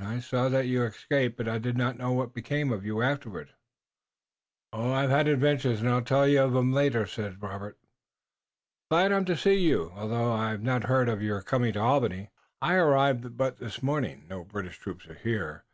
[0.00, 3.50] I saw that you escaped, but I did not know what became of you afterward."
[4.72, 7.76] "I've had adventures, and I'll tell you of 'em later," said Robert.
[8.92, 11.80] "Glad I am to see you, although I had not heard of your coming to
[11.80, 12.30] Albany."
[12.62, 14.22] "I arrived but this morning.
[14.30, 15.64] No British troops are here.